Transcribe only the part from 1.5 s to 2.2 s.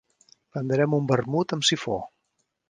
amb sifó.